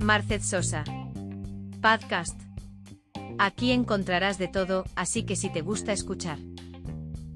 [0.00, 0.84] Marcet Sosa.
[1.80, 2.40] Podcast.
[3.38, 6.38] Aquí encontrarás de todo, así que si te gusta escuchar.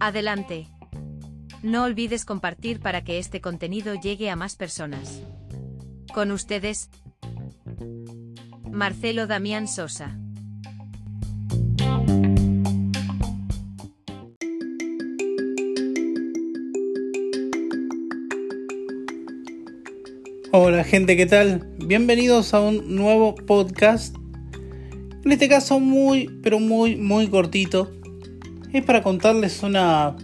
[0.01, 0.69] Adelante.
[1.63, 5.23] No olvides compartir para que este contenido llegue a más personas.
[6.13, 6.91] Con ustedes,
[8.71, 10.19] Marcelo Damián Sosa.
[20.51, 21.69] Hola gente, ¿qué tal?
[21.77, 24.17] Bienvenidos a un nuevo podcast.
[25.23, 27.93] En este caso muy, pero muy, muy cortito.
[28.73, 30.17] Es para contarles una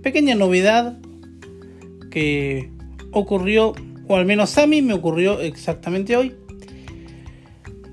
[0.00, 1.00] pequeña novedad
[2.12, 2.70] que
[3.10, 3.72] ocurrió,
[4.06, 6.36] o al menos a mí me ocurrió exactamente hoy.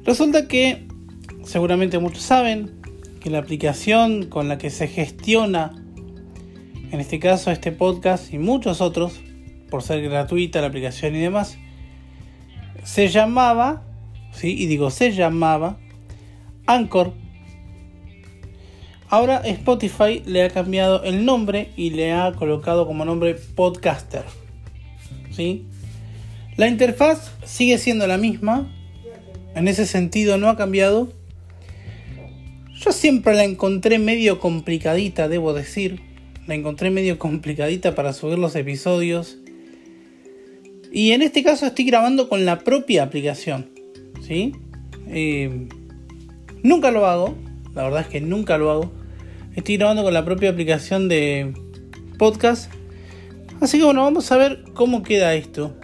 [0.04, 0.86] Resulta que,
[1.46, 2.80] seguramente muchos saben,
[3.20, 5.84] que la aplicación con la que se gestiona,
[6.92, 9.20] en este caso este podcast y muchos otros,
[9.70, 11.58] por ser gratuita la aplicación y demás,
[12.84, 13.84] se llamaba,
[14.32, 14.56] ¿sí?
[14.58, 15.78] y digo se llamaba,
[16.66, 17.14] Anchor.
[19.08, 24.24] Ahora Spotify le ha cambiado el nombre y le ha colocado como nombre Podcaster.
[25.32, 25.66] ¿sí?
[26.58, 28.72] La interfaz sigue siendo la misma,
[29.56, 31.10] en ese sentido no ha cambiado.
[32.74, 36.02] Yo siempre la encontré medio complicadita, debo decir.
[36.46, 39.38] La encontré medio complicadita para subir los episodios.
[40.96, 43.70] Y en este caso estoy grabando con la propia aplicación.
[44.22, 44.56] ¿sí?
[45.10, 45.68] Eh,
[46.64, 47.36] nunca lo hago.
[47.74, 48.94] La verdad es que nunca lo hago.
[49.58, 51.54] Estoy grabando con la propia aplicación de
[52.18, 52.72] podcast.
[53.60, 55.76] Así que bueno, vamos a ver cómo queda esto.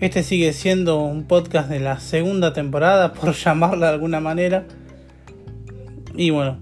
[0.00, 4.66] Este sigue siendo un podcast de la segunda temporada, por llamarla de alguna manera.
[6.14, 6.58] Y bueno,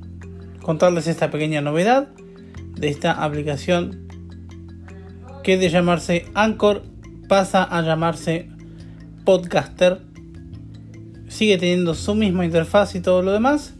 [0.60, 2.08] contarles esta pequeña novedad
[2.74, 4.08] de esta aplicación
[5.44, 6.92] que de llamarse Anchor
[7.28, 8.48] pasa a llamarse
[9.24, 10.00] Podcaster.
[11.28, 13.74] Sigue teniendo su misma interfaz y todo lo demás.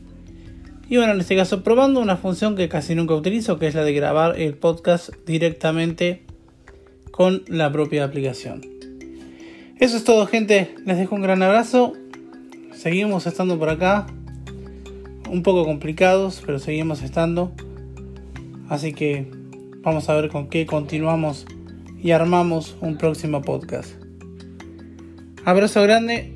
[0.89, 3.85] Y bueno, en este caso probando una función que casi nunca utilizo, que es la
[3.85, 6.25] de grabar el podcast directamente
[7.11, 8.63] con la propia aplicación.
[9.79, 11.95] Eso es todo gente, les dejo un gran abrazo.
[12.73, 14.07] Seguimos estando por acá.
[15.31, 17.53] Un poco complicados, pero seguimos estando.
[18.69, 19.31] Así que
[19.83, 21.47] vamos a ver con qué continuamos
[22.05, 23.95] y armamos un próximo podcast.
[25.47, 26.35] Abrazo grande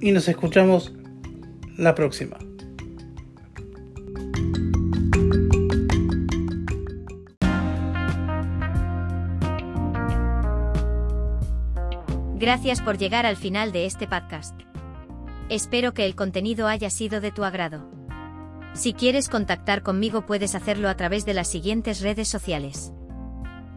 [0.00, 0.94] y nos escuchamos
[1.76, 2.38] la próxima.
[12.36, 14.58] Gracias por llegar al final de este podcast.
[15.50, 17.90] Espero que el contenido haya sido de tu agrado.
[18.72, 22.94] Si quieres contactar conmigo puedes hacerlo a través de las siguientes redes sociales.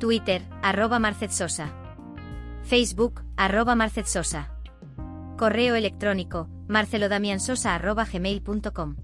[0.03, 1.71] Twitter, arroba Marcet Sosa.
[2.65, 4.51] Facebook, arroba Marcet Sosa.
[5.37, 8.97] Correo electrónico, marcelodamiansosa arroba gmail.com.